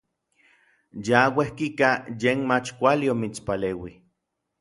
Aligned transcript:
Ya 1.07 1.21
uejkika 1.37 1.89
yen 2.21 2.39
mach 2.49 2.67
kuali 2.77 3.05
omitspaleuij. 3.13 3.93